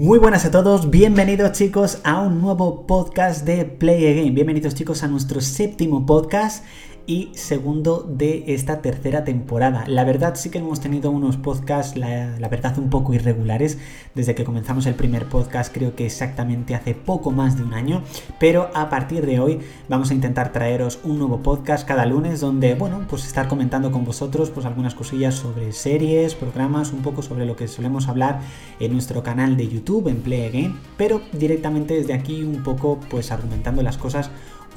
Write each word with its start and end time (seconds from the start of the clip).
Muy 0.00 0.20
buenas 0.20 0.44
a 0.44 0.52
todos, 0.52 0.90
bienvenidos 0.90 1.50
chicos 1.58 1.98
a 2.04 2.20
un 2.20 2.40
nuevo 2.40 2.86
podcast 2.86 3.44
de 3.44 3.64
Play 3.64 4.06
Again. 4.06 4.32
Bienvenidos 4.32 4.76
chicos 4.76 5.02
a 5.02 5.08
nuestro 5.08 5.40
séptimo 5.40 6.06
podcast 6.06 6.64
y 7.08 7.30
segundo 7.32 8.06
de 8.06 8.44
esta 8.48 8.82
tercera 8.82 9.24
temporada. 9.24 9.84
La 9.86 10.04
verdad 10.04 10.34
sí 10.34 10.50
que 10.50 10.58
hemos 10.58 10.80
tenido 10.80 11.10
unos 11.10 11.38
podcasts, 11.38 11.96
la, 11.96 12.36
verdad, 12.50 12.78
un 12.78 12.90
poco 12.90 13.14
irregulares. 13.14 13.78
Desde 14.14 14.34
que 14.34 14.44
comenzamos 14.44 14.84
el 14.84 14.94
primer 14.94 15.26
podcast, 15.26 15.72
creo 15.72 15.96
que 15.96 16.04
exactamente 16.04 16.74
hace 16.74 16.94
poco 16.94 17.30
más 17.30 17.56
de 17.56 17.62
un 17.62 17.72
año, 17.72 18.02
pero 18.38 18.68
a 18.74 18.90
partir 18.90 19.24
de 19.24 19.40
hoy 19.40 19.60
vamos 19.88 20.10
a 20.10 20.14
intentar 20.14 20.52
traeros 20.52 21.00
un 21.02 21.18
nuevo 21.18 21.42
podcast 21.42 21.88
cada 21.88 22.04
lunes 22.04 22.40
donde, 22.40 22.74
bueno, 22.74 23.00
pues 23.08 23.24
estar 23.24 23.48
comentando 23.48 23.90
con 23.90 24.04
vosotros 24.04 24.50
pues 24.50 24.66
algunas 24.66 24.94
cosillas 24.94 25.34
sobre 25.34 25.72
series, 25.72 26.34
programas, 26.34 26.92
un 26.92 27.00
poco 27.00 27.22
sobre 27.22 27.46
lo 27.46 27.56
que 27.56 27.68
solemos 27.68 28.08
hablar 28.08 28.40
en 28.80 28.92
nuestro 28.92 29.22
canal 29.22 29.56
de 29.56 29.66
YouTube, 29.66 30.08
en 30.08 30.20
Play 30.20 30.44
Again, 30.44 30.78
pero 30.98 31.22
directamente 31.32 31.94
desde 31.94 32.12
aquí 32.12 32.42
un 32.42 32.62
poco 32.62 33.00
pues 33.08 33.32
argumentando 33.32 33.82
las 33.82 33.96
cosas 33.96 34.30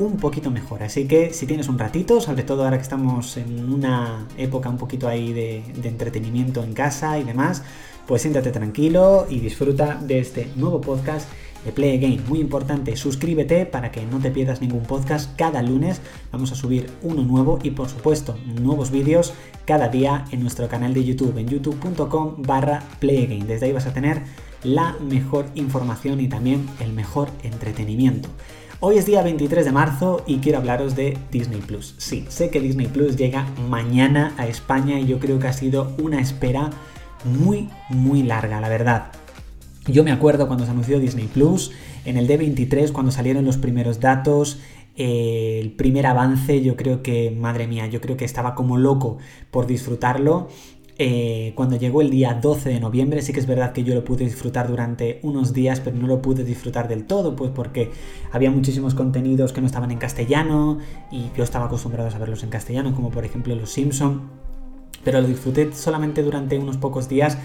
un 0.06 0.18
poquito 0.18 0.52
mejor. 0.52 0.84
Así 0.84 1.08
que 1.08 1.34
si 1.34 1.46
tienes 1.46 1.70
un 1.70 1.80
ratito, 1.80 2.22
sobre 2.22 2.44
todo 2.44 2.64
ahora 2.64 2.78
que 2.78 2.84
estamos 2.84 3.38
en 3.38 3.72
una 3.72 4.28
época 4.38 4.70
un 4.70 4.78
poquito 4.78 5.08
ahí 5.08 5.34
de, 5.34 5.64
entretenimiento 5.84 6.64
en 6.64 6.74
casa 6.74 7.20
y 7.20 7.24
demás, 7.24 7.64
pues 8.08 8.24
siéntate 8.24 8.52
tranquilo 8.52 9.28
y 9.30 9.40
disfruta 9.40 9.96
de 10.02 10.20
este 10.20 10.52
nuevo 10.56 10.82
podcast 10.82 11.30
de 11.66 11.72
Play 11.72 11.98
Again. 11.98 12.24
Muy 12.28 12.40
importante, 12.40 12.96
suscríbete 12.96 13.66
para 13.66 13.92
que 13.92 14.06
no 14.06 14.20
te 14.20 14.32
pierdas 14.32 14.62
ningún 14.62 14.84
podcast. 14.84 15.36
Cada 15.36 15.62
lunes 15.62 16.02
vamos 16.32 16.52
a 16.52 16.56
subir 16.56 16.90
uno 17.04 17.24
nuevo 17.24 17.60
y 17.62 17.72
por 17.72 17.88
supuesto 17.88 18.36
nuevos 18.60 18.92
vídeos 18.92 19.34
cada 19.66 19.90
día 19.90 20.26
en 20.32 20.42
nuestro 20.42 20.68
canal 20.68 20.94
de 20.94 21.04
YouTube, 21.04 21.38
en 21.38 21.48
youtube.com 21.48 22.36
barra 22.40 22.84
Desde 23.00 23.66
ahí 23.66 23.72
vas 23.72 23.86
a 23.86 23.94
tener 23.94 24.24
la 24.64 24.96
mejor 25.00 25.46
información 25.56 26.20
y 26.20 26.28
también 26.28 26.68
el 26.80 26.94
mejor 26.94 27.30
entretenimiento. 27.44 28.30
Hoy 28.84 28.98
es 28.98 29.06
día 29.06 29.22
23 29.22 29.64
de 29.64 29.72
marzo 29.72 30.24
y 30.26 30.38
quiero 30.40 30.58
hablaros 30.58 30.96
de 30.96 31.16
Disney 31.32 31.62
Plus. 31.62 31.94
Sí, 32.00 32.26
sé 32.30 32.50
que 32.50 32.60
Disney 32.60 32.88
Plus 32.88 33.16
llega 33.16 33.46
mañana 33.70 34.34
a 34.40 34.48
España 34.48 35.00
y 35.00 35.06
yo 35.06 35.20
creo 35.20 35.38
que 35.38 35.48
ha 35.48 35.54
sido 35.54 35.96
una 36.02 36.20
espera 36.20 36.72
muy, 37.24 37.70
muy 37.90 38.24
larga, 38.24 38.60
la 38.60 38.70
verdad. 38.70 39.12
Yo 39.86 40.04
me 40.04 40.12
acuerdo 40.12 40.48
cuando 40.48 40.66
se 40.66 40.72
anunció 40.72 41.00
Disney 41.00 41.28
Plus, 41.28 41.72
en 42.06 42.18
el 42.18 42.28
D23, 42.28 42.92
cuando 42.92 43.12
salieron 43.12 43.46
los 43.46 43.58
primeros 43.58 44.00
datos, 44.00 44.60
eh, 44.96 45.60
el 45.62 45.74
primer 45.74 46.08
avance, 46.08 46.64
yo 46.64 46.76
creo 46.76 47.04
que, 47.04 47.30
madre 47.30 47.68
mía, 47.68 47.86
yo 47.86 48.02
creo 48.02 48.18
que 48.18 48.26
estaba 48.26 48.56
como 48.56 48.80
loco 48.80 49.20
por 49.52 49.68
disfrutarlo 49.68 50.50
eh, 51.04 51.54
cuando 51.56 51.78
llegó 51.78 52.02
el 52.02 52.12
día 52.12 52.36
12 52.36 52.70
de 52.70 52.80
noviembre, 52.80 53.24
sí 53.24 53.34
que 53.34 53.40
es 53.40 53.48
verdad 53.48 53.74
que 53.74 53.84
yo 53.84 53.96
lo 53.96 54.06
pude 54.06 54.24
disfrutar 54.24 54.68
durante 54.68 55.20
unos 55.24 55.52
días, 55.52 55.80
pero 55.80 55.98
no 55.98 56.06
lo 56.06 56.22
pude 56.22 56.44
disfrutar 56.44 56.88
del 56.88 57.06
todo, 57.06 57.36
pues 57.36 57.50
porque 57.50 57.90
había 58.32 58.52
muchísimos 58.52 58.94
contenidos 58.94 59.52
que 59.52 59.62
no 59.62 59.66
estaban 59.66 59.90
en 59.90 59.98
castellano 59.98 60.78
y 61.10 61.32
yo 61.36 61.44
estaba 61.44 61.66
acostumbrado 61.66 62.08
a 62.08 62.20
verlos 62.20 62.44
en 62.44 62.52
castellano, 62.52 62.94
como 62.94 63.10
por 63.10 63.26
ejemplo 63.26 63.56
Los 63.56 63.72
Simpson. 63.72 64.30
Pero 65.04 65.22
lo 65.22 65.28
disfruté 65.28 65.74
solamente 65.74 66.22
durante 66.22 66.60
unos 66.60 66.78
pocos 66.78 67.10
días 67.10 67.40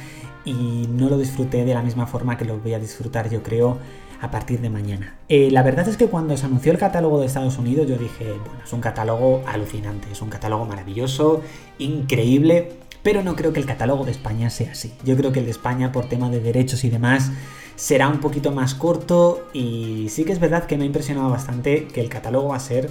y 0.45 0.87
no 0.91 1.09
lo 1.09 1.17
disfruté 1.17 1.65
de 1.65 1.73
la 1.73 1.81
misma 1.81 2.07
forma 2.07 2.37
que 2.37 2.45
lo 2.45 2.59
voy 2.59 2.75
a 2.75 2.79
disfrutar, 2.79 3.31
yo 3.31 3.43
creo, 3.43 3.79
a 4.21 4.31
partir 4.31 4.61
de 4.61 4.69
mañana. 4.69 5.17
Eh, 5.31 5.51
la 5.51 5.63
verdad 5.63 5.89
es 5.89 5.97
que 5.97 6.09
cuando 6.09 6.37
se 6.37 6.45
anunció 6.45 6.73
el 6.73 6.79
catálogo 6.79 7.21
de 7.21 7.27
Estados 7.27 7.57
Unidos, 7.57 7.89
yo 7.89 7.97
dije, 7.97 8.33
bueno, 8.33 8.61
es 8.63 8.73
un 8.75 8.83
catálogo 8.83 9.43
alucinante, 9.47 10.09
es 10.13 10.21
un 10.21 10.29
catálogo 10.29 10.67
maravilloso, 10.67 11.41
increíble 11.79 12.85
pero 13.07 13.23
no 13.23 13.37
creo 13.37 13.53
que 13.53 13.61
el 13.61 13.67
catálogo 13.67 14.05
de 14.05 14.11
España 14.11 14.51
sea 14.51 14.73
así. 14.73 14.93
Yo 15.05 15.17
creo 15.17 15.31
que 15.31 15.39
el 15.39 15.45
de 15.45 15.53
España, 15.53 15.93
por 15.93 16.09
tema 16.09 16.29
de 16.29 16.41
derechos 16.41 16.83
y 16.83 16.91
demás, 16.91 17.31
será 17.77 18.09
un 18.09 18.19
poquito 18.19 18.51
más 18.51 18.75
corto 18.75 19.47
y 19.53 20.09
sí 20.11 20.25
que 20.25 20.33
es 20.33 20.41
verdad 20.41 20.67
que 20.67 20.77
me 20.77 20.83
ha 20.83 20.87
impresionado 20.89 21.31
bastante 21.31 21.87
que 21.87 22.01
el 22.01 22.09
catálogo 22.09 22.49
va 22.49 22.57
a 22.57 22.59
ser 22.59 22.91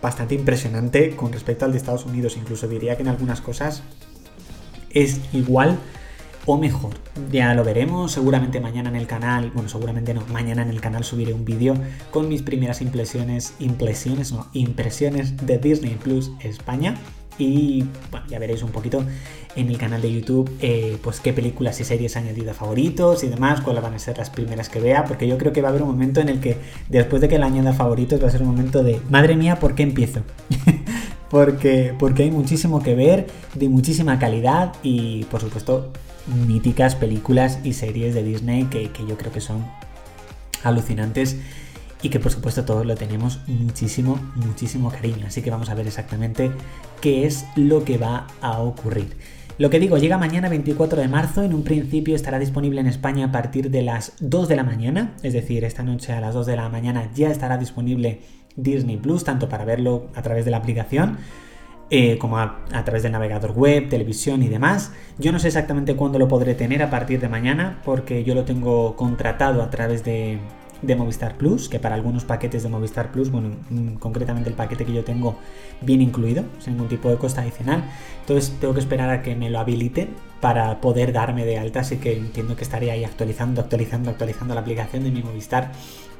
bastante 0.00 0.36
impresionante 0.36 1.16
con 1.16 1.32
respecto 1.32 1.64
al 1.64 1.72
de 1.72 1.78
Estados 1.78 2.06
Unidos. 2.06 2.36
Incluso 2.36 2.68
diría 2.68 2.94
que 2.94 3.02
en 3.02 3.08
algunas 3.08 3.40
cosas 3.40 3.82
es 4.90 5.20
igual 5.32 5.80
o 6.46 6.56
mejor. 6.56 6.94
Ya 7.32 7.52
lo 7.54 7.64
veremos, 7.64 8.12
seguramente 8.12 8.60
mañana 8.60 8.88
en 8.88 8.94
el 8.94 9.08
canal, 9.08 9.50
bueno, 9.50 9.68
seguramente 9.68 10.14
no, 10.14 10.24
mañana 10.32 10.62
en 10.62 10.70
el 10.70 10.80
canal 10.80 11.02
subiré 11.02 11.32
un 11.32 11.44
vídeo 11.44 11.74
con 12.12 12.28
mis 12.28 12.42
primeras 12.42 12.82
impresiones, 12.82 13.54
impresiones, 13.58 14.30
no, 14.30 14.46
impresiones 14.52 15.44
de 15.44 15.58
Disney 15.58 15.96
Plus 15.96 16.30
España 16.38 16.94
y 17.38 17.84
bueno, 18.10 18.26
ya 18.28 18.38
veréis 18.38 18.62
un 18.62 18.70
poquito 18.70 19.04
en 19.56 19.68
el 19.68 19.78
canal 19.78 20.00
de 20.00 20.12
YouTube 20.12 20.50
eh, 20.60 20.96
pues 21.02 21.20
qué 21.20 21.32
películas 21.32 21.80
y 21.80 21.84
series 21.84 22.16
he 22.16 22.18
añadido 22.18 22.54
favoritos 22.54 23.24
y 23.24 23.28
demás, 23.28 23.60
cuáles 23.60 23.82
van 23.82 23.94
a 23.94 23.98
ser 23.98 24.18
las 24.18 24.30
primeras 24.30 24.68
que 24.68 24.80
vea, 24.80 25.04
porque 25.04 25.26
yo 25.26 25.38
creo 25.38 25.52
que 25.52 25.62
va 25.62 25.68
a 25.68 25.70
haber 25.70 25.82
un 25.82 25.88
momento 25.88 26.20
en 26.20 26.28
el 26.28 26.40
que 26.40 26.56
después 26.88 27.20
de 27.20 27.28
que 27.28 27.38
la 27.38 27.46
añada 27.46 27.72
favoritos 27.72 28.22
va 28.22 28.28
a 28.28 28.30
ser 28.30 28.42
un 28.42 28.48
momento 28.48 28.82
de, 28.82 29.00
madre 29.10 29.36
mía, 29.36 29.58
¿por 29.58 29.74
qué 29.74 29.82
empiezo? 29.82 30.20
porque, 31.30 31.94
porque 31.98 32.24
hay 32.24 32.30
muchísimo 32.30 32.82
que 32.82 32.94
ver, 32.94 33.26
de 33.54 33.68
muchísima 33.68 34.18
calidad 34.18 34.74
y 34.82 35.24
por 35.24 35.40
supuesto 35.40 35.92
míticas 36.46 36.94
películas 36.94 37.58
y 37.64 37.72
series 37.72 38.14
de 38.14 38.22
Disney 38.22 38.64
que, 38.64 38.90
que 38.90 39.06
yo 39.06 39.16
creo 39.16 39.32
que 39.32 39.40
son 39.40 39.64
alucinantes 40.62 41.36
y 42.02 42.08
que 42.08 42.20
por 42.20 42.32
supuesto 42.32 42.64
todos 42.64 42.86
lo 42.86 42.94
tenemos 42.94 43.40
muchísimo, 43.46 44.18
muchísimo 44.36 44.90
cariño. 44.90 45.26
Así 45.26 45.42
que 45.42 45.50
vamos 45.50 45.70
a 45.70 45.74
ver 45.74 45.86
exactamente 45.86 46.50
qué 47.00 47.26
es 47.26 47.44
lo 47.56 47.84
que 47.84 47.98
va 47.98 48.26
a 48.40 48.60
ocurrir. 48.60 49.16
Lo 49.58 49.68
que 49.68 49.78
digo, 49.78 49.98
llega 49.98 50.16
mañana 50.16 50.48
24 50.48 51.02
de 51.02 51.08
marzo, 51.08 51.42
en 51.42 51.52
un 51.52 51.64
principio 51.64 52.16
estará 52.16 52.38
disponible 52.38 52.80
en 52.80 52.86
España 52.86 53.26
a 53.26 53.32
partir 53.32 53.70
de 53.70 53.82
las 53.82 54.14
2 54.20 54.48
de 54.48 54.56
la 54.56 54.64
mañana, 54.64 55.12
es 55.22 55.34
decir, 55.34 55.64
esta 55.64 55.82
noche 55.82 56.12
a 56.12 56.20
las 56.22 56.32
2 56.32 56.46
de 56.46 56.56
la 56.56 56.70
mañana 56.70 57.10
ya 57.14 57.30
estará 57.30 57.58
disponible 57.58 58.20
Disney 58.56 58.96
Plus, 58.96 59.24
tanto 59.24 59.50
para 59.50 59.66
verlo 59.66 60.06
a 60.14 60.22
través 60.22 60.46
de 60.46 60.50
la 60.50 60.56
aplicación 60.56 61.18
eh, 61.90 62.16
como 62.16 62.38
a, 62.38 62.60
a, 62.72 62.84
través 62.84 63.02
del 63.02 63.12
navegador 63.12 63.52
web, 63.52 63.90
televisión 63.90 64.42
y 64.42 64.48
demás. 64.48 64.92
Yo 65.18 65.30
no 65.30 65.38
sé 65.38 65.48
exactamente 65.48 65.94
cuándo 65.94 66.18
lo 66.18 66.26
podré 66.26 66.54
tener 66.54 66.82
a 66.82 66.88
partir 66.88 67.20
de 67.20 67.28
mañana, 67.28 67.82
porque 67.84 68.24
yo 68.24 68.34
lo 68.34 68.44
tengo 68.44 68.96
contratado 68.96 69.60
a 69.60 69.68
través 69.68 70.04
de, 70.04 70.38
de 70.82 70.96
Movistar 70.96 71.36
Plus, 71.36 71.68
que 71.68 71.78
para 71.78 71.94
algunos 71.94 72.24
paquetes 72.24 72.62
de 72.62 72.68
Movistar 72.68 73.12
Plus, 73.12 73.30
bueno, 73.30 73.50
mm, 73.70 73.94
concretamente 73.94 74.48
el 74.48 74.56
paquete 74.56 74.84
que 74.84 74.92
yo 74.92 75.04
tengo 75.04 75.36
viene 75.80 76.04
incluido, 76.04 76.44
sin 76.58 76.74
ningún 76.74 76.88
tipo 76.88 77.10
de 77.10 77.16
costa 77.16 77.42
adicional. 77.42 77.84
Entonces 78.20 78.54
tengo 78.60 78.74
que 78.74 78.80
esperar 78.80 79.10
a 79.10 79.22
que 79.22 79.36
me 79.36 79.50
lo 79.50 79.58
habiliten 79.58 80.10
para 80.40 80.80
poder 80.80 81.12
darme 81.12 81.44
de 81.44 81.58
alta, 81.58 81.80
así 81.80 81.96
que 81.96 82.16
entiendo 82.16 82.56
que 82.56 82.64
estaré 82.64 82.90
ahí 82.90 83.04
actualizando, 83.04 83.60
actualizando, 83.60 84.10
actualizando 84.10 84.54
la 84.54 84.60
aplicación 84.60 85.04
de 85.04 85.10
mi 85.10 85.22
Movistar 85.22 85.72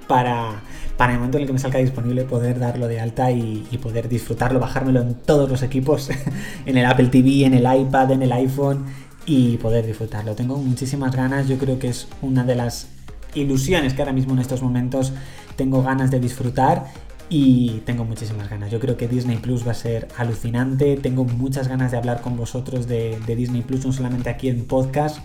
para, 0.06 0.60
para 0.96 1.12
el 1.12 1.18
momento 1.18 1.38
en 1.38 1.42
el 1.42 1.46
que 1.46 1.52
me 1.52 1.58
salga 1.60 1.78
disponible 1.78 2.24
poder 2.24 2.58
darlo 2.58 2.88
de 2.88 3.00
alta 3.00 3.30
y, 3.30 3.66
y 3.70 3.78
poder 3.78 4.08
disfrutarlo, 4.08 4.58
bajármelo 4.58 5.00
en 5.00 5.14
todos 5.14 5.48
los 5.48 5.62
equipos, 5.62 6.10
en 6.66 6.76
el 6.76 6.84
Apple 6.84 7.06
TV, 7.06 7.44
en 7.44 7.54
el 7.54 7.80
iPad, 7.80 8.10
en 8.10 8.22
el 8.22 8.32
iPhone 8.32 8.86
y 9.24 9.56
poder 9.58 9.86
disfrutarlo. 9.86 10.34
Tengo 10.34 10.56
muchísimas 10.56 11.14
ganas, 11.14 11.48
yo 11.48 11.58
creo 11.58 11.78
que 11.78 11.88
es 11.88 12.08
una 12.22 12.42
de 12.42 12.56
las 12.56 12.88
ilusiones 13.34 13.94
que 13.94 14.02
ahora 14.02 14.12
mismo 14.12 14.32
en 14.34 14.40
estos 14.40 14.62
momentos 14.62 15.12
tengo 15.56 15.82
ganas 15.82 16.10
de 16.10 16.20
disfrutar 16.20 16.86
y 17.28 17.82
tengo 17.86 18.04
muchísimas 18.04 18.50
ganas. 18.50 18.70
Yo 18.70 18.80
creo 18.80 18.96
que 18.96 19.06
Disney 19.06 19.38
Plus 19.38 19.66
va 19.66 19.70
a 19.70 19.74
ser 19.74 20.08
alucinante. 20.18 20.96
Tengo 20.96 21.24
muchas 21.24 21.68
ganas 21.68 21.92
de 21.92 21.96
hablar 21.96 22.20
con 22.20 22.36
vosotros 22.36 22.88
de, 22.88 23.18
Disney 23.26 23.62
Plus, 23.62 23.86
no 23.86 23.92
solamente 23.92 24.28
aquí 24.28 24.48
en 24.48 24.64
podcast, 24.64 25.18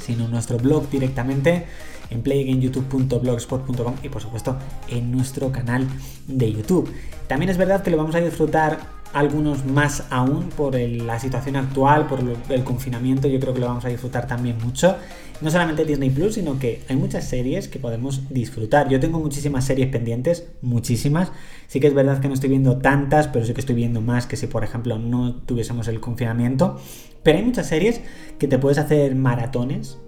sino 0.00 0.26
en 0.26 0.30
nuestro 0.30 0.56
blog 0.58 0.88
directamente, 0.88 1.66
en 2.10 2.22
playagameyoutube.blogspot.com 2.22 3.94
y 4.04 4.08
por 4.08 4.22
supuesto 4.22 4.56
en 4.88 5.10
nuestro 5.10 5.50
canal 5.50 5.88
de 6.28 6.52
YouTube. 6.52 6.92
También 7.26 7.50
es 7.50 7.56
verdad 7.56 7.82
que 7.82 7.90
lo 7.90 7.96
vamos 7.96 8.14
a 8.14 8.20
disfrutar 8.20 8.95
algunos 9.12 9.64
más 9.64 10.04
aún 10.10 10.48
por 10.50 10.74
la 10.74 11.18
situación 11.18 11.56
actual, 11.56 12.06
por 12.06 12.20
el 12.48 12.64
confinamiento, 12.64 13.28
yo 13.28 13.40
creo 13.40 13.54
que 13.54 13.60
lo 13.60 13.66
vamos 13.66 13.84
a 13.84 13.88
disfrutar 13.88 14.26
también 14.26 14.58
mucho. 14.62 14.96
No 15.40 15.50
solamente 15.50 15.84
Disney 15.84 16.10
Plus, 16.10 16.34
sino 16.34 16.58
que 16.58 16.82
hay 16.88 16.96
muchas 16.96 17.28
series 17.28 17.68
que 17.68 17.78
podemos 17.78 18.28
disfrutar. 18.30 18.88
Yo 18.88 19.00
tengo 19.00 19.18
muchísimas 19.18 19.64
series 19.64 19.88
pendientes, 19.88 20.48
muchísimas. 20.62 21.30
Sí 21.66 21.78
que 21.78 21.88
es 21.88 21.94
verdad 21.94 22.20
que 22.20 22.28
no 22.28 22.34
estoy 22.34 22.48
viendo 22.48 22.78
tantas, 22.78 23.28
pero 23.28 23.44
sí 23.44 23.52
que 23.52 23.60
estoy 23.60 23.74
viendo 23.74 24.00
más 24.00 24.26
que 24.26 24.36
si, 24.36 24.46
por 24.46 24.64
ejemplo, 24.64 24.98
no 24.98 25.34
tuviésemos 25.34 25.88
el 25.88 26.00
confinamiento. 26.00 26.80
Pero 27.22 27.38
hay 27.38 27.44
muchas 27.44 27.68
series 27.68 28.00
que 28.38 28.48
te 28.48 28.58
puedes 28.58 28.78
hacer 28.78 29.14
maratones 29.14 29.98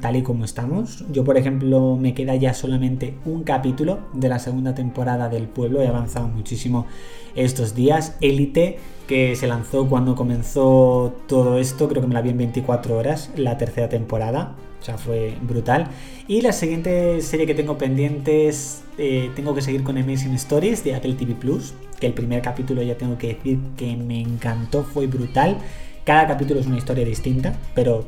tal 0.00 0.16
y 0.16 0.22
como 0.22 0.44
estamos. 0.44 1.04
Yo, 1.10 1.24
por 1.24 1.36
ejemplo, 1.36 1.96
me 1.96 2.14
queda 2.14 2.34
ya 2.36 2.54
solamente 2.54 3.14
un 3.24 3.42
capítulo 3.42 4.00
de 4.12 4.28
la 4.28 4.38
segunda 4.38 4.74
temporada 4.74 5.28
del 5.28 5.48
pueblo. 5.48 5.82
He 5.82 5.88
avanzado 5.88 6.28
muchísimo 6.28 6.86
estos 7.34 7.74
días. 7.74 8.16
Élite, 8.20 8.78
que 9.06 9.34
se 9.36 9.46
lanzó 9.46 9.88
cuando 9.88 10.14
comenzó 10.14 11.14
todo 11.26 11.58
esto, 11.58 11.88
creo 11.88 12.02
que 12.02 12.08
me 12.08 12.14
la 12.14 12.22
vi 12.22 12.30
en 12.30 12.38
24 12.38 12.96
horas, 12.96 13.30
la 13.36 13.58
tercera 13.58 13.88
temporada. 13.88 14.56
O 14.80 14.84
sea, 14.84 14.98
fue 14.98 15.34
brutal. 15.42 15.86
Y 16.26 16.40
la 16.40 16.52
siguiente 16.52 17.20
serie 17.20 17.46
que 17.46 17.54
tengo 17.54 17.78
pendientes, 17.78 18.82
eh, 18.98 19.30
tengo 19.36 19.54
que 19.54 19.62
seguir 19.62 19.84
con 19.84 19.96
Amazing 19.96 20.34
Stories 20.34 20.82
de 20.82 20.96
Apple 20.96 21.14
TV 21.14 21.34
Plus, 21.34 21.72
que 22.00 22.08
el 22.08 22.14
primer 22.14 22.42
capítulo 22.42 22.82
ya 22.82 22.98
tengo 22.98 23.16
que 23.16 23.28
decir 23.28 23.60
que 23.76 23.96
me 23.96 24.20
encantó, 24.20 24.82
fue 24.82 25.06
brutal. 25.06 25.58
Cada 26.04 26.26
capítulo 26.26 26.58
es 26.58 26.66
una 26.66 26.78
historia 26.78 27.04
distinta, 27.04 27.56
pero 27.76 28.04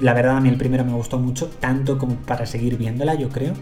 La 0.00 0.14
verdad 0.14 0.36
a 0.36 0.40
mí 0.40 0.48
el 0.48 0.56
primero 0.56 0.84
me 0.84 0.92
gustó 0.92 1.18
mucho, 1.18 1.48
tanto 1.60 1.98
como 1.98 2.14
para 2.16 2.46
seguir 2.46 2.76
viéndola, 2.76 3.14
yo 3.14 3.28
creo. 3.28 3.54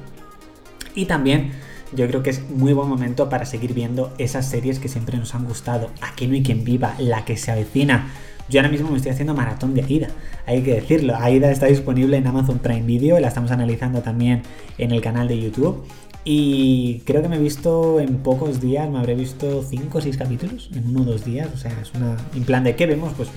Y 0.94 1.06
también 1.06 1.52
yo 1.94 2.06
creo 2.08 2.23
que 2.23 2.31
es 2.31 2.49
muy 2.50 2.73
buen 2.73 2.88
momento 2.88 3.29
para 3.29 3.44
seguir 3.44 3.75
viendo 3.75 4.12
esas 4.19 4.49
series 4.49 4.79
que 4.79 4.88
siempre 4.88 5.19
nos 5.19 5.34
han 5.34 5.44
gustado. 5.44 5.90
Aquí 6.00 6.26
no 6.26 6.34
hay 6.34 6.43
quien 6.43 6.64
viva, 6.64 6.94
la 6.99 7.25
que 7.25 7.37
se 7.37 7.50
avecina. 7.50 8.11
Yo 8.49 8.61
ahora 8.61 8.70
mismo 8.70 8.90
me 8.90 8.96
estoy 8.96 9.12
haciendo 9.12 9.34
maratón 9.34 9.75
de 9.75 9.82
Aida, 9.82 10.08
hay 10.46 10.62
que 10.62 10.75
decirlo. 10.75 11.17
Aida 11.17 11.50
está 11.50 11.67
disponible 11.67 12.17
en 12.17 12.26
Amazon 12.26 12.58
Prime 12.58 12.82
Video, 12.82 13.19
la 13.20 13.28
estamos 13.28 13.50
analizando 13.50 14.02
también 14.02 14.43
en 14.78 14.90
el 14.90 15.00
canal 15.00 15.28
de 15.28 15.40
YouTube. 15.40 15.85
Y 16.25 17.00
creo 17.05 17.20
que 17.20 17.28
me 17.28 17.37
he 17.37 17.40
visto 17.40 17.99
en 17.99 18.19
pocos 18.19 18.61
días, 18.61 18.88
me 18.88 18.99
habré 18.99 19.14
visto 19.14 19.62
5 19.62 19.99
o 19.99 20.00
6 20.00 20.17
capítulos 20.17 20.70
en 20.73 20.87
uno 20.88 21.02
o 21.02 21.05
dos 21.05 21.25
días. 21.25 21.49
O 21.52 21.56
sea, 21.56 21.73
es 21.81 21.93
una. 21.94 22.17
En 22.35 22.44
plan 22.44 22.62
de 22.62 22.76
qué 22.76 22.87
vemos, 22.87 23.12
pues 23.17 23.28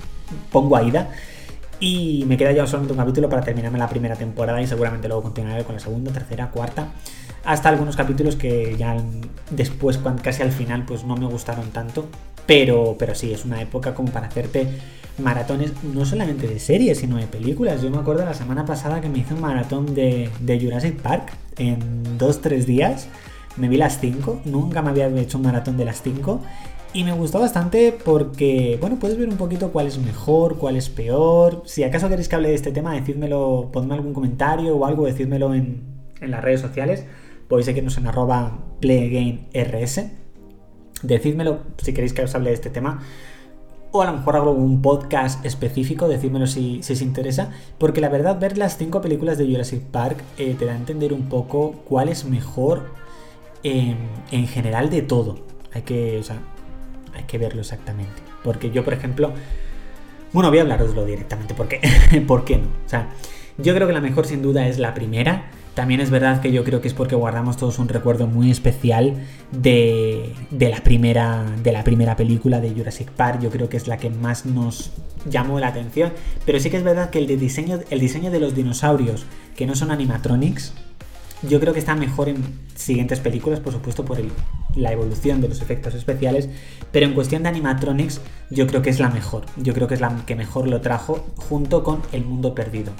pongo 0.52 0.76
Aida. 0.76 1.10
Y 1.78 2.24
me 2.26 2.36
queda 2.36 2.52
ya 2.52 2.66
solamente 2.66 2.92
un 2.92 2.98
capítulo 2.98 3.28
para 3.28 3.42
terminarme 3.42 3.78
la 3.78 3.88
primera 3.88 4.16
temporada 4.16 4.60
y 4.62 4.66
seguramente 4.66 5.08
luego 5.08 5.24
continuaré 5.24 5.64
con 5.64 5.74
la 5.74 5.80
segunda, 5.80 6.10
tercera, 6.10 6.50
cuarta. 6.50 6.88
Hasta 7.44 7.68
algunos 7.68 7.96
capítulos 7.96 8.36
que 8.36 8.76
ya 8.76 8.96
después, 9.50 10.00
casi 10.22 10.42
al 10.42 10.52
final, 10.52 10.84
pues 10.86 11.04
no 11.04 11.16
me 11.16 11.26
gustaron 11.26 11.70
tanto. 11.70 12.08
Pero, 12.46 12.96
pero 12.98 13.14
sí, 13.14 13.32
es 13.32 13.44
una 13.44 13.60
época 13.60 13.94
como 13.94 14.10
para 14.10 14.28
hacerte 14.28 14.68
maratones, 15.18 15.72
no 15.82 16.04
solamente 16.04 16.46
de 16.46 16.58
series, 16.58 16.98
sino 16.98 17.16
de 17.16 17.26
películas. 17.26 17.82
Yo 17.82 17.90
me 17.90 17.98
acuerdo 17.98 18.24
la 18.24 18.34
semana 18.34 18.64
pasada 18.64 19.00
que 19.00 19.08
me 19.08 19.18
hice 19.18 19.34
un 19.34 19.40
maratón 19.40 19.94
de, 19.94 20.30
Jurassic 20.60 21.00
Park 21.00 21.32
en 21.58 22.18
2-3 22.18 22.64
días. 22.64 23.08
Me 23.56 23.68
vi 23.68 23.76
las 23.76 24.00
5, 24.00 24.42
nunca 24.44 24.82
me 24.82 24.90
había 24.90 25.08
hecho 25.08 25.38
un 25.38 25.44
maratón 25.44 25.76
de 25.76 25.84
las 25.86 26.02
5 26.02 26.40
y 26.96 27.04
me 27.04 27.12
gustó 27.12 27.40
bastante 27.40 27.92
porque, 27.92 28.78
bueno, 28.80 28.96
puedes 28.98 29.18
ver 29.18 29.28
un 29.28 29.36
poquito 29.36 29.70
cuál 29.70 29.86
es 29.86 29.98
mejor, 29.98 30.56
cuál 30.56 30.76
es 30.76 30.88
peor. 30.88 31.62
Si 31.66 31.84
acaso 31.84 32.08
queréis 32.08 32.26
que 32.26 32.36
hable 32.36 32.48
de 32.48 32.54
este 32.54 32.72
tema, 32.72 32.94
decídmelo, 32.94 33.68
ponme 33.70 33.92
algún 33.92 34.14
comentario 34.14 34.74
o 34.74 34.86
algo, 34.86 35.04
decídmelo 35.04 35.52
en, 35.52 35.82
en 36.22 36.30
las 36.30 36.42
redes 36.42 36.62
sociales. 36.62 37.04
Podéis 37.48 37.66
seguirnos 37.66 37.98
en 37.98 38.06
arroba 38.06 38.60
playgameRS. 38.80 40.06
Decídmelo 41.02 41.58
si 41.76 41.92
queréis 41.92 42.14
que 42.14 42.22
os 42.22 42.34
hable 42.34 42.48
de 42.48 42.54
este 42.54 42.70
tema. 42.70 43.02
O 43.92 44.00
a 44.00 44.06
lo 44.06 44.14
mejor 44.14 44.36
hago 44.36 44.52
un 44.52 44.80
podcast 44.80 45.44
específico, 45.44 46.08
decídmelo 46.08 46.46
si, 46.46 46.82
si 46.82 46.94
os 46.94 47.02
interesa. 47.02 47.50
Porque 47.76 48.00
la 48.00 48.08
verdad, 48.08 48.40
ver 48.40 48.56
las 48.56 48.78
cinco 48.78 49.02
películas 49.02 49.36
de 49.36 49.44
Jurassic 49.44 49.82
Park 49.82 50.24
eh, 50.38 50.56
te 50.58 50.64
da 50.64 50.72
a 50.72 50.76
entender 50.76 51.12
un 51.12 51.28
poco 51.28 51.72
cuál 51.86 52.08
es 52.08 52.24
mejor 52.24 52.84
en 53.62 54.46
general 54.46 54.88
de 54.88 55.02
todo. 55.02 55.40
Hay 55.74 55.82
que, 55.82 56.18
o 56.18 56.22
sea, 56.22 56.40
hay 57.16 57.24
que 57.24 57.38
verlo 57.38 57.60
exactamente. 57.60 58.22
Porque 58.44 58.70
yo, 58.70 58.84
por 58.84 58.94
ejemplo, 58.94 59.32
bueno, 60.32 60.50
voy 60.50 60.58
a 60.58 60.62
hablaroslo 60.62 61.04
directamente, 61.04 61.54
porque, 61.54 61.80
¿por 62.26 62.44
qué 62.44 62.58
no? 62.58 62.68
O 62.84 62.88
sea, 62.88 63.08
yo 63.58 63.74
creo 63.74 63.86
que 63.86 63.92
la 63.92 64.00
mejor 64.00 64.26
sin 64.26 64.42
duda 64.42 64.68
es 64.68 64.78
la 64.78 64.94
primera. 64.94 65.50
También 65.74 66.00
es 66.00 66.10
verdad 66.10 66.40
que 66.40 66.52
yo 66.52 66.64
creo 66.64 66.80
que 66.80 66.88
es 66.88 66.94
porque 66.94 67.14
guardamos 67.14 67.58
todos 67.58 67.78
un 67.78 67.88
recuerdo 67.88 68.26
muy 68.26 68.50
especial 68.50 69.14
de, 69.52 70.32
de, 70.50 70.68
la, 70.70 70.82
primera, 70.82 71.44
de 71.62 71.72
la 71.72 71.84
primera 71.84 72.16
película 72.16 72.60
de 72.60 72.70
Jurassic 72.70 73.10
Park. 73.10 73.40
Yo 73.40 73.50
creo 73.50 73.68
que 73.68 73.76
es 73.76 73.86
la 73.86 73.98
que 73.98 74.08
más 74.08 74.46
nos 74.46 74.90
llamó 75.28 75.60
la 75.60 75.68
atención. 75.68 76.12
Pero 76.46 76.60
sí 76.60 76.70
que 76.70 76.78
es 76.78 76.82
verdad 76.82 77.10
que 77.10 77.18
el, 77.18 77.26
de 77.26 77.36
diseño, 77.36 77.80
el 77.90 78.00
diseño 78.00 78.30
de 78.30 78.40
los 78.40 78.54
dinosaurios, 78.54 79.26
que 79.54 79.66
no 79.66 79.74
son 79.74 79.90
animatronics, 79.90 80.72
yo 81.42 81.60
creo 81.60 81.72
que 81.72 81.78
está 81.78 81.94
mejor 81.94 82.28
en 82.28 82.42
siguientes 82.74 83.20
películas, 83.20 83.60
por 83.60 83.72
supuesto, 83.72 84.04
por 84.04 84.18
la 84.74 84.92
evolución 84.92 85.40
de 85.40 85.48
los 85.48 85.60
efectos 85.60 85.94
especiales, 85.94 86.48
pero 86.92 87.06
en 87.06 87.14
cuestión 87.14 87.42
de 87.42 87.48
animatronics 87.48 88.20
yo 88.50 88.66
creo 88.66 88.82
que 88.82 88.90
es 88.90 89.00
la 89.00 89.10
mejor, 89.10 89.44
yo 89.56 89.74
creo 89.74 89.88
que 89.88 89.94
es 89.94 90.00
la 90.00 90.14
que 90.26 90.34
mejor 90.34 90.68
lo 90.68 90.80
trajo 90.80 91.26
junto 91.36 91.82
con 91.82 92.02
El 92.12 92.24
Mundo 92.24 92.54
Perdido. 92.54 92.92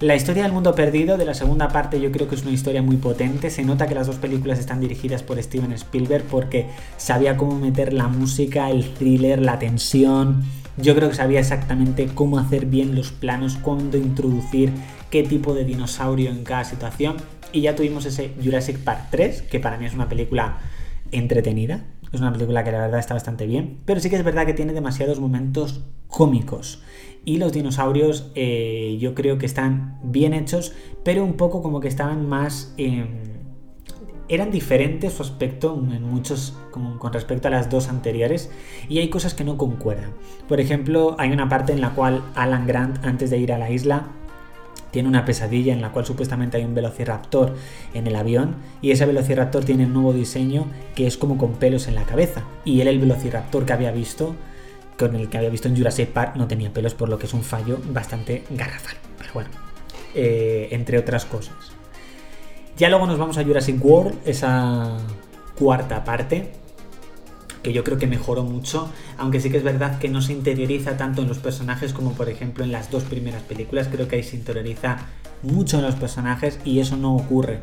La 0.00 0.14
historia 0.14 0.44
del 0.44 0.52
mundo 0.52 0.76
perdido 0.76 1.16
de 1.16 1.24
la 1.24 1.34
segunda 1.34 1.70
parte 1.70 2.00
yo 2.00 2.12
creo 2.12 2.28
que 2.28 2.36
es 2.36 2.42
una 2.42 2.52
historia 2.52 2.82
muy 2.82 2.98
potente. 2.98 3.50
Se 3.50 3.64
nota 3.64 3.88
que 3.88 3.96
las 3.96 4.06
dos 4.06 4.14
películas 4.14 4.60
están 4.60 4.78
dirigidas 4.78 5.24
por 5.24 5.42
Steven 5.42 5.72
Spielberg 5.72 6.22
porque 6.22 6.68
sabía 6.96 7.36
cómo 7.36 7.58
meter 7.58 7.92
la 7.92 8.06
música, 8.06 8.70
el 8.70 8.94
thriller, 8.94 9.42
la 9.42 9.58
tensión. 9.58 10.44
Yo 10.76 10.94
creo 10.94 11.08
que 11.08 11.16
sabía 11.16 11.40
exactamente 11.40 12.08
cómo 12.14 12.38
hacer 12.38 12.66
bien 12.66 12.94
los 12.94 13.10
planos, 13.10 13.56
cuándo 13.56 13.98
introducir 13.98 14.72
qué 15.10 15.24
tipo 15.24 15.52
de 15.52 15.64
dinosaurio 15.64 16.30
en 16.30 16.44
cada 16.44 16.62
situación. 16.62 17.16
Y 17.52 17.62
ya 17.62 17.74
tuvimos 17.74 18.04
ese 18.04 18.32
Jurassic 18.42 18.78
Park 18.78 19.06
3, 19.10 19.42
que 19.42 19.60
para 19.60 19.78
mí 19.78 19.86
es 19.86 19.94
una 19.94 20.08
película 20.08 20.58
entretenida. 21.12 21.84
Es 22.12 22.20
una 22.20 22.32
película 22.32 22.64
que 22.64 22.72
la 22.72 22.80
verdad 22.80 23.00
está 23.00 23.14
bastante 23.14 23.46
bien. 23.46 23.78
Pero 23.84 24.00
sí 24.00 24.10
que 24.10 24.16
es 24.16 24.24
verdad 24.24 24.46
que 24.46 24.54
tiene 24.54 24.72
demasiados 24.72 25.20
momentos 25.20 25.84
cómicos. 26.06 26.82
Y 27.24 27.36
los 27.36 27.52
dinosaurios 27.52 28.30
eh, 28.34 28.96
yo 29.00 29.14
creo 29.14 29.38
que 29.38 29.46
están 29.46 29.98
bien 30.02 30.32
hechos, 30.34 30.72
pero 31.04 31.24
un 31.24 31.34
poco 31.34 31.62
como 31.62 31.80
que 31.80 31.88
estaban 31.88 32.26
más... 32.28 32.74
eran 34.28 34.50
diferentes 34.50 35.14
su 35.14 35.22
aspecto 35.22 35.74
en 35.74 36.02
muchos 36.02 36.56
con, 36.70 37.12
respecto 37.12 37.48
a 37.48 37.50
las 37.50 37.70
dos 37.70 37.88
anteriores 37.88 38.50
y 38.88 38.98
hay 38.98 39.08
cosas 39.08 39.34
que 39.34 39.44
no 39.44 39.56
concuerdan. 39.56 40.12
Por 40.48 40.60
ejemplo, 40.60 41.16
hay 41.18 41.30
una 41.30 41.48
parte 41.48 41.72
en 41.72 41.80
la 41.80 41.90
cual 41.90 42.22
Alan 42.34 42.66
Grant 42.66 43.04
antes 43.04 43.30
de 43.30 43.38
ir 43.38 43.52
a 43.52 43.58
la 43.58 43.70
isla 43.70 44.08
tiene 44.90 45.08
una 45.08 45.24
pesadilla 45.24 45.72
en 45.72 45.80
la 45.80 45.90
cual 45.90 46.06
supuestamente 46.06 46.56
hay 46.56 46.64
un 46.64 46.74
velociraptor 46.74 47.54
en 47.94 48.06
el 48.06 48.16
avión 48.16 48.56
y 48.82 48.90
ese 48.90 49.06
velociraptor 49.06 49.64
tiene 49.64 49.86
un 49.86 49.92
nuevo 49.92 50.12
diseño 50.12 50.66
que 50.94 51.06
es 51.06 51.16
como 51.16 51.38
con 51.38 51.54
pelos 51.54 51.88
en 51.88 51.94
la 51.94 52.04
cabeza. 52.04 52.44
Y 52.64 52.80
él 52.80 52.88
el 52.88 52.98
velociraptor 52.98 53.66
que 53.66 53.72
había 53.72 53.92
visto 53.92 54.34
con 54.98 55.14
el 55.14 55.28
que 55.28 55.38
había 55.38 55.50
visto 55.50 55.68
en 55.68 55.76
Jurassic 55.76 56.08
Park 56.08 56.36
no 56.36 56.48
tenía 56.48 56.72
pelos 56.72 56.94
por 56.94 57.08
lo 57.08 57.18
que 57.18 57.26
es 57.26 57.34
un 57.34 57.42
fallo 57.42 57.78
bastante 57.90 58.44
garrafal. 58.50 58.96
Pero 59.18 59.30
bueno 59.34 59.68
eh, 60.14 60.68
entre 60.72 60.98
otras 60.98 61.24
cosas. 61.24 61.54
Ya 62.76 62.88
luego 62.88 63.06
nos 63.06 63.18
vamos 63.18 63.38
a 63.38 63.44
Jurassic 63.44 63.84
World 63.84 64.16
esa 64.24 64.96
cuarta 65.58 66.04
parte 66.04 66.52
que 67.62 67.72
yo 67.72 67.84
creo 67.84 67.98
que 67.98 68.06
mejoró 68.06 68.44
mucho, 68.44 68.90
aunque 69.16 69.40
sí 69.40 69.50
que 69.50 69.58
es 69.58 69.64
verdad 69.64 69.98
que 69.98 70.08
no 70.08 70.22
se 70.22 70.32
interioriza 70.32 70.96
tanto 70.96 71.22
en 71.22 71.28
los 71.28 71.38
personajes 71.38 71.92
como 71.92 72.12
por 72.12 72.28
ejemplo 72.28 72.64
en 72.64 72.72
las 72.72 72.90
dos 72.90 73.04
primeras 73.04 73.42
películas, 73.42 73.88
creo 73.90 74.08
que 74.08 74.16
ahí 74.16 74.22
se 74.22 74.36
interioriza 74.36 74.98
mucho 75.42 75.78
en 75.78 75.84
los 75.84 75.94
personajes 75.94 76.58
y 76.64 76.80
eso 76.80 76.96
no 76.96 77.14
ocurre 77.14 77.60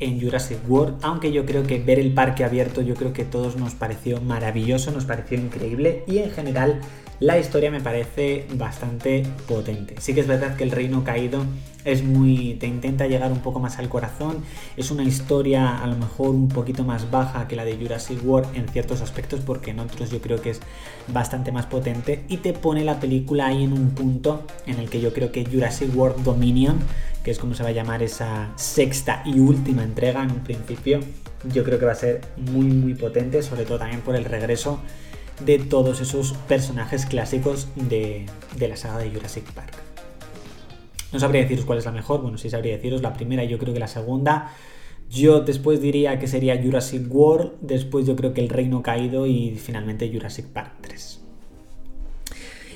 en 0.00 0.20
Jurassic 0.20 0.58
World, 0.68 0.98
aunque 1.02 1.32
yo 1.32 1.44
creo 1.44 1.64
que 1.64 1.78
ver 1.78 1.98
el 1.98 2.14
parque 2.14 2.44
abierto 2.44 2.82
yo 2.82 2.94
creo 2.94 3.12
que 3.12 3.24
todos 3.24 3.56
nos 3.56 3.74
pareció 3.74 4.20
maravilloso, 4.20 4.92
nos 4.92 5.04
pareció 5.04 5.38
increíble 5.38 6.04
y 6.06 6.18
en 6.18 6.30
general 6.30 6.80
la 7.20 7.38
historia 7.38 7.70
me 7.70 7.80
parece 7.80 8.46
bastante 8.54 9.24
potente. 9.46 9.96
Sí 9.98 10.14
que 10.14 10.20
es 10.20 10.26
verdad 10.26 10.56
que 10.56 10.64
el 10.64 10.70
reino 10.70 11.02
caído 11.02 11.44
es 11.84 12.04
muy. 12.04 12.54
te 12.54 12.66
intenta 12.66 13.06
llegar 13.06 13.32
un 13.32 13.40
poco 13.40 13.58
más 13.58 13.78
al 13.78 13.88
corazón. 13.88 14.44
Es 14.76 14.90
una 14.90 15.02
historia 15.02 15.78
a 15.78 15.86
lo 15.86 15.96
mejor 15.96 16.30
un 16.30 16.48
poquito 16.48 16.84
más 16.84 17.10
baja 17.10 17.48
que 17.48 17.56
la 17.56 17.64
de 17.64 17.76
Jurassic 17.76 18.24
World 18.24 18.56
en 18.56 18.68
ciertos 18.68 19.00
aspectos, 19.00 19.40
porque 19.40 19.72
en 19.72 19.80
otros 19.80 20.10
yo 20.10 20.20
creo 20.20 20.40
que 20.40 20.50
es 20.50 20.60
bastante 21.08 21.50
más 21.50 21.66
potente. 21.66 22.24
Y 22.28 22.38
te 22.38 22.52
pone 22.52 22.84
la 22.84 23.00
película 23.00 23.46
ahí 23.46 23.64
en 23.64 23.72
un 23.72 23.90
punto 23.90 24.44
en 24.66 24.78
el 24.78 24.88
que 24.88 25.00
yo 25.00 25.12
creo 25.12 25.32
que 25.32 25.44
Jurassic 25.44 25.94
World 25.96 26.22
Dominion, 26.22 26.78
que 27.24 27.32
es 27.32 27.38
como 27.38 27.54
se 27.54 27.64
va 27.64 27.70
a 27.70 27.72
llamar 27.72 28.02
esa 28.02 28.52
sexta 28.56 29.22
y 29.24 29.40
última 29.40 29.82
entrega 29.82 30.22
en 30.22 30.30
un 30.30 30.40
principio, 30.44 31.00
yo 31.52 31.64
creo 31.64 31.78
que 31.78 31.84
va 31.84 31.92
a 31.92 31.96
ser 31.96 32.20
muy 32.36 32.66
muy 32.66 32.94
potente, 32.94 33.42
sobre 33.42 33.64
todo 33.64 33.78
también 33.78 34.02
por 34.02 34.14
el 34.14 34.24
regreso 34.24 34.80
de 35.40 35.58
todos 35.58 36.00
esos 36.00 36.32
personajes 36.48 37.06
clásicos 37.06 37.68
de, 37.76 38.26
la 38.58 38.76
saga 38.76 38.98
de 38.98 39.10
Jurassic 39.10 39.44
Park. 39.52 39.72
No 41.12 41.20
sabría 41.20 41.42
deciros 41.42 41.64
cuál 41.64 41.78
es 41.78 41.84
la 41.84 41.92
mejor, 41.92 42.20
bueno, 42.20 42.38
sí 42.38 42.50
sabría 42.50 42.74
deciros 42.76 43.02
la 43.02 43.14
primera 43.14 43.44
yo 43.44 43.58
creo 43.58 43.72
que 43.72 43.80
la 43.80 43.88
segunda. 43.88 44.52
Yo 45.10 45.40
después 45.40 45.80
diría 45.80 46.18
que 46.18 46.26
sería 46.26 46.62
Jurassic 46.62 47.06
World, 47.08 47.52
después 47.62 48.06
yo 48.06 48.14
creo 48.14 48.34
que 48.34 48.42
El 48.42 48.50
Reino 48.50 48.82
Caído 48.82 49.26
y 49.26 49.56
finalmente 49.56 50.10
Jurassic 50.12 50.46
Park 50.46 50.72
3. 50.82 50.87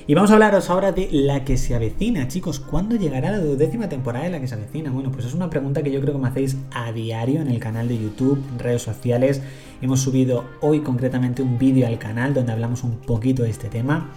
Y 0.05 0.15
vamos 0.15 0.31
a 0.31 0.33
hablaros 0.33 0.69
ahora 0.69 0.91
de 0.91 1.07
la 1.13 1.45
que 1.45 1.55
se 1.55 1.75
avecina, 1.75 2.27
chicos. 2.27 2.59
¿Cuándo 2.59 2.97
llegará 2.97 3.31
la 3.31 3.37
décima 3.39 3.87
temporada 3.87 4.25
de 4.25 4.31
la 4.31 4.41
que 4.41 4.49
se 4.49 4.55
avecina? 4.55 4.91
Bueno, 4.91 5.13
pues 5.13 5.25
es 5.25 5.33
una 5.33 5.49
pregunta 5.49 5.81
que 5.81 5.91
yo 5.91 6.01
creo 6.01 6.13
que 6.13 6.19
me 6.19 6.27
hacéis 6.27 6.57
a 6.71 6.91
diario 6.91 7.39
en 7.39 7.47
el 7.47 7.57
canal 7.61 7.87
de 7.87 7.97
YouTube, 7.97 8.43
en 8.51 8.59
redes 8.59 8.81
sociales. 8.81 9.41
Hemos 9.81 10.01
subido 10.01 10.43
hoy 10.59 10.81
concretamente 10.81 11.41
un 11.41 11.57
vídeo 11.57 11.87
al 11.87 11.99
canal 11.99 12.33
donde 12.33 12.51
hablamos 12.51 12.83
un 12.83 12.97
poquito 12.97 13.43
de 13.43 13.51
este 13.51 13.69
tema. 13.69 14.09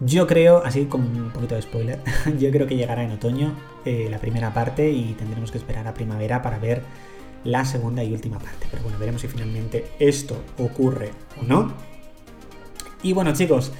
Yo 0.00 0.26
creo, 0.26 0.62
así 0.62 0.84
como 0.84 1.06
un 1.06 1.30
poquito 1.30 1.54
de 1.54 1.62
spoiler, 1.62 2.00
yo 2.38 2.50
creo 2.50 2.66
que 2.66 2.76
llegará 2.76 3.02
en 3.02 3.12
otoño 3.12 3.54
eh, 3.86 4.08
la 4.10 4.18
primera 4.18 4.52
parte 4.52 4.90
y 4.90 5.14
tendremos 5.14 5.50
que 5.50 5.56
esperar 5.56 5.88
a 5.88 5.94
primavera 5.94 6.42
para 6.42 6.58
ver 6.58 6.82
la 7.44 7.64
segunda 7.64 8.04
y 8.04 8.12
última 8.12 8.38
parte. 8.38 8.66
Pero 8.70 8.82
bueno, 8.82 8.98
veremos 8.98 9.22
si 9.22 9.28
finalmente 9.28 9.86
esto 9.98 10.36
ocurre 10.58 11.12
o 11.40 11.44
no. 11.46 11.72
Y 13.02 13.14
bueno, 13.14 13.32
chicos, 13.32 13.72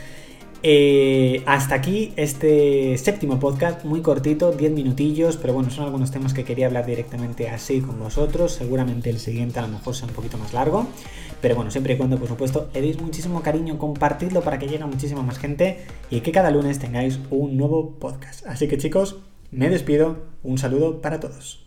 eh, 0.67 1.43
hasta 1.45 1.75
aquí 1.75 2.15
este 2.17 2.97
séptimo 2.97 3.39
podcast, 3.39 3.85
muy 3.85 4.01
cortito, 4.01 4.51
10 4.51 4.73
minutillos, 4.73 5.37
pero 5.37 5.53
bueno, 5.53 5.69
son 5.69 5.85
algunos 5.85 6.11
temas 6.11 6.33
que 6.33 6.43
quería 6.43 6.69
hablar 6.69 6.87
directamente 6.87 7.51
así 7.51 7.83
con 7.83 7.99
vosotros. 7.99 8.53
Seguramente 8.53 9.11
el 9.11 9.19
siguiente 9.19 9.59
a 9.59 9.63
lo 9.63 9.69
mejor 9.69 9.95
sea 9.95 10.09
un 10.09 10.15
poquito 10.15 10.39
más 10.39 10.55
largo, 10.55 10.87
pero 11.43 11.55
bueno, 11.55 11.71
siempre 11.71 11.93
y 11.93 11.97
cuando, 11.99 12.19
por 12.19 12.29
supuesto, 12.29 12.71
le 12.73 12.81
deis 12.81 12.99
muchísimo 12.99 13.43
cariño, 13.43 13.77
compartidlo 13.77 14.41
para 14.41 14.59
que 14.59 14.67
llegue 14.67 14.87
muchísima 14.87 15.23
más 15.23 15.37
gente 15.39 15.85
y 16.09 16.23
que 16.23 16.33
cada 16.33 16.51
lunes 16.51 16.79
tengáis 16.79 17.21
un 17.29 17.59
nuevo 17.59 17.99
podcast. 17.99 18.47
Así 18.47 18.67
que 18.67 18.79
chicos, 18.79 19.19
Me 19.51 19.69
despido, 19.69 20.17
un 20.43 20.57
saludo 20.57 21.03
para 21.03 21.21
todos. 21.21 21.64